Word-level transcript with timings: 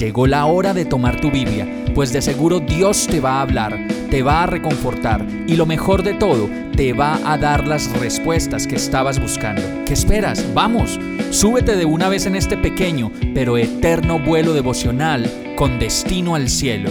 Llegó 0.00 0.26
la 0.26 0.46
hora 0.46 0.72
de 0.72 0.86
tomar 0.86 1.20
tu 1.20 1.30
Biblia, 1.30 1.68
pues 1.94 2.10
de 2.10 2.22
seguro 2.22 2.58
Dios 2.58 3.06
te 3.06 3.20
va 3.20 3.32
a 3.32 3.42
hablar, 3.42 3.86
te 4.08 4.22
va 4.22 4.44
a 4.44 4.46
reconfortar 4.46 5.26
y 5.46 5.56
lo 5.56 5.66
mejor 5.66 6.02
de 6.02 6.14
todo, 6.14 6.48
te 6.74 6.94
va 6.94 7.20
a 7.30 7.36
dar 7.36 7.68
las 7.68 7.92
respuestas 8.00 8.66
que 8.66 8.76
estabas 8.76 9.20
buscando. 9.20 9.60
¿Qué 9.84 9.92
esperas? 9.92 10.54
Vamos, 10.54 10.98
súbete 11.28 11.76
de 11.76 11.84
una 11.84 12.08
vez 12.08 12.24
en 12.24 12.34
este 12.34 12.56
pequeño 12.56 13.12
pero 13.34 13.58
eterno 13.58 14.18
vuelo 14.18 14.54
devocional 14.54 15.30
con 15.54 15.78
destino 15.78 16.34
al 16.34 16.48
cielo. 16.48 16.88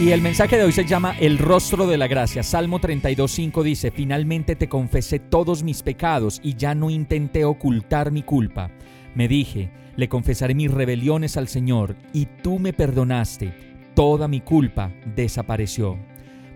Y 0.00 0.12
el 0.12 0.22
mensaje 0.22 0.56
de 0.56 0.64
hoy 0.64 0.72
se 0.72 0.86
llama 0.86 1.14
El 1.20 1.36
rostro 1.36 1.86
de 1.86 1.98
la 1.98 2.06
gracia. 2.06 2.42
Salmo 2.42 2.80
32.5 2.80 3.62
dice, 3.62 3.90
Finalmente 3.90 4.56
te 4.56 4.66
confesé 4.66 5.18
todos 5.18 5.62
mis 5.62 5.82
pecados 5.82 6.40
y 6.42 6.54
ya 6.54 6.74
no 6.74 6.88
intenté 6.88 7.44
ocultar 7.44 8.10
mi 8.10 8.22
culpa. 8.22 8.70
Me 9.14 9.28
dije, 9.28 9.70
le 9.96 10.08
confesaré 10.08 10.54
mis 10.54 10.70
rebeliones 10.70 11.36
al 11.36 11.48
Señor 11.48 11.96
y 12.12 12.26
tú 12.42 12.58
me 12.58 12.72
perdonaste. 12.72 13.52
Toda 13.94 14.28
mi 14.28 14.40
culpa 14.40 14.92
desapareció. 15.16 15.98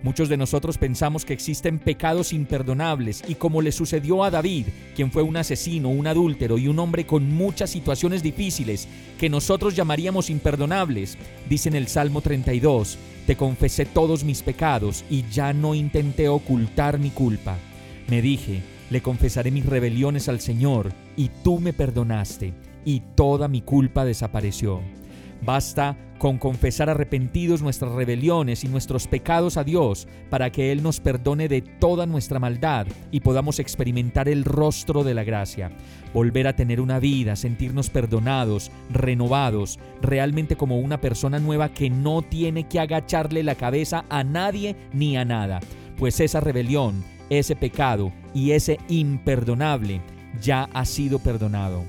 Muchos 0.04 0.28
de 0.28 0.36
nosotros 0.36 0.76
pensamos 0.76 1.24
que 1.24 1.32
existen 1.32 1.78
pecados 1.78 2.34
imperdonables 2.34 3.24
y 3.26 3.36
como 3.36 3.62
le 3.62 3.72
sucedió 3.72 4.22
a 4.22 4.30
David, 4.30 4.66
quien 4.94 5.10
fue 5.10 5.22
un 5.22 5.38
asesino, 5.38 5.88
un 5.88 6.06
adúltero 6.06 6.58
y 6.58 6.68
un 6.68 6.78
hombre 6.78 7.06
con 7.06 7.30
muchas 7.30 7.70
situaciones 7.70 8.22
difíciles 8.22 8.86
que 9.18 9.30
nosotros 9.30 9.74
llamaríamos 9.74 10.28
imperdonables, 10.28 11.16
dice 11.48 11.70
en 11.70 11.74
el 11.74 11.88
Salmo 11.88 12.20
32, 12.20 12.98
te 13.26 13.36
confesé 13.36 13.86
todos 13.86 14.24
mis 14.24 14.42
pecados 14.42 15.06
y 15.08 15.24
ya 15.32 15.54
no 15.54 15.74
intenté 15.74 16.28
ocultar 16.28 16.98
mi 16.98 17.08
culpa. 17.08 17.56
Me 18.06 18.20
dije, 18.20 18.60
le 18.90 19.00
confesaré 19.00 19.50
mis 19.50 19.64
rebeliones 19.64 20.28
al 20.28 20.40
Señor, 20.40 20.92
y 21.16 21.30
tú 21.42 21.60
me 21.60 21.72
perdonaste, 21.72 22.54
y 22.84 23.00
toda 23.14 23.48
mi 23.48 23.60
culpa 23.60 24.04
desapareció. 24.04 24.80
Basta 25.44 25.96
con 26.18 26.38
confesar 26.38 26.88
arrepentidos 26.88 27.60
nuestras 27.60 27.92
rebeliones 27.92 28.64
y 28.64 28.68
nuestros 28.68 29.06
pecados 29.06 29.58
a 29.58 29.64
Dios 29.64 30.08
para 30.30 30.50
que 30.50 30.72
Él 30.72 30.82
nos 30.82 31.00
perdone 31.00 31.48
de 31.48 31.60
toda 31.60 32.06
nuestra 32.06 32.38
maldad 32.38 32.86
y 33.10 33.20
podamos 33.20 33.58
experimentar 33.58 34.28
el 34.28 34.44
rostro 34.44 35.04
de 35.04 35.12
la 35.12 35.24
gracia, 35.24 35.70
volver 36.14 36.46
a 36.46 36.56
tener 36.56 36.80
una 36.80 36.98
vida, 36.98 37.36
sentirnos 37.36 37.90
perdonados, 37.90 38.70
renovados, 38.90 39.78
realmente 40.00 40.56
como 40.56 40.78
una 40.78 41.00
persona 41.00 41.38
nueva 41.40 41.68
que 41.68 41.90
no 41.90 42.22
tiene 42.22 42.68
que 42.68 42.80
agacharle 42.80 43.42
la 43.42 43.56
cabeza 43.56 44.06
a 44.08 44.24
nadie 44.24 44.76
ni 44.94 45.18
a 45.18 45.26
nada, 45.26 45.60
pues 45.98 46.20
esa 46.20 46.40
rebelión, 46.40 47.04
ese 47.28 47.54
pecado 47.54 48.12
y 48.32 48.52
ese 48.52 48.78
imperdonable 48.88 50.00
ya 50.40 50.68
ha 50.72 50.84
sido 50.84 51.18
perdonado. 51.18 51.84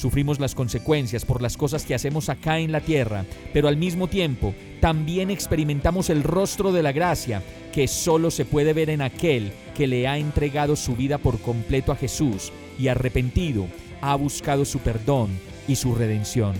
Sufrimos 0.00 0.40
las 0.40 0.54
consecuencias 0.54 1.26
por 1.26 1.42
las 1.42 1.58
cosas 1.58 1.84
que 1.84 1.94
hacemos 1.94 2.30
acá 2.30 2.58
en 2.58 2.72
la 2.72 2.80
tierra, 2.80 3.26
pero 3.52 3.68
al 3.68 3.76
mismo 3.76 4.06
tiempo 4.06 4.54
también 4.80 5.30
experimentamos 5.30 6.08
el 6.08 6.22
rostro 6.22 6.72
de 6.72 6.82
la 6.82 6.92
gracia 6.92 7.42
que 7.72 7.86
solo 7.86 8.30
se 8.30 8.46
puede 8.46 8.72
ver 8.72 8.88
en 8.88 9.02
aquel 9.02 9.52
que 9.76 9.86
le 9.86 10.08
ha 10.08 10.16
entregado 10.16 10.74
su 10.74 10.96
vida 10.96 11.18
por 11.18 11.38
completo 11.38 11.92
a 11.92 11.96
Jesús 11.96 12.50
y 12.78 12.88
arrepentido 12.88 13.66
ha 14.00 14.14
buscado 14.14 14.64
su 14.64 14.78
perdón 14.78 15.30
y 15.68 15.76
su 15.76 15.94
redención. 15.94 16.54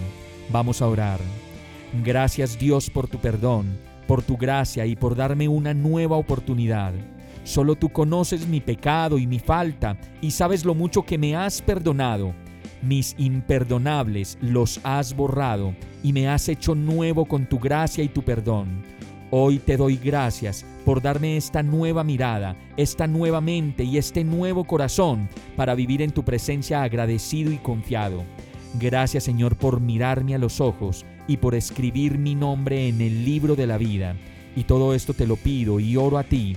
Vamos 0.51 0.83
a 0.83 0.89
orar. 0.89 1.21
Gracias 2.05 2.59
Dios 2.59 2.91
por 2.91 3.09
tu 3.09 3.19
perdón, 3.21 3.79
por 4.07 4.23
tu 4.23 4.37
gracia 4.37 4.85
y 4.85 4.97
por 4.97 5.17
darme 5.17 5.49
una 5.49 5.73
nueva 5.73 6.17
oportunidad. 6.17 6.93
Solo 7.45 7.75
tú 7.75 7.89
conoces 7.89 8.47
mi 8.47 8.61
pecado 8.61 9.19
y 9.19 9.27
mi 9.27 9.39
falta 9.39 9.97
y 10.21 10.31
sabes 10.31 10.65
lo 10.65 10.75
mucho 10.75 11.03
que 11.03 11.19
me 11.19 11.37
has 11.37 11.63
perdonado. 11.63 12.35
Mis 12.83 13.15
imperdonables 13.19 14.39
los 14.41 14.81
has 14.85 15.15
borrado 15.15 15.75
y 16.03 16.13
me 16.13 16.29
has 16.29 16.49
hecho 16.49 16.75
nuevo 16.75 17.27
con 17.27 17.47
tu 17.47 17.59
gracia 17.59 18.05
y 18.05 18.09
tu 18.09 18.23
perdón. 18.23 18.83
Hoy 19.31 19.59
te 19.59 19.77
doy 19.77 19.97
gracias 19.97 20.65
por 20.85 21.01
darme 21.01 21.37
esta 21.37 21.63
nueva 21.63 22.03
mirada, 22.03 22.57
esta 22.77 23.07
nueva 23.07 23.41
mente 23.41 23.85
y 23.85 23.97
este 23.97 24.25
nuevo 24.25 24.65
corazón 24.65 25.29
para 25.57 25.75
vivir 25.75 26.03
en 26.03 26.11
tu 26.11 26.25
presencia 26.25 26.83
agradecido 26.83 27.53
y 27.53 27.59
confiado. 27.59 28.25
Gracias 28.79 29.25
Señor 29.25 29.57
por 29.57 29.81
mirarme 29.81 30.35
a 30.35 30.39
los 30.39 30.61
ojos 30.61 31.05
y 31.29 31.37
por 31.37 31.55
escribir 31.55 32.19
mi 32.19 32.35
nombre 32.35 32.89
en 32.89 33.01
el 33.01 33.25
libro 33.25 33.57
de 33.57 33.67
la 33.67 33.79
vida. 33.79 34.17
Y 34.57 34.65
todo 34.65 34.95
esto 34.95 35.15
te 35.15 35.27
lo 35.27 35.37
pido 35.37 35.79
y 35.79 35.97
oro 35.97 36.19
a 36.19 36.25
ti 36.25 36.57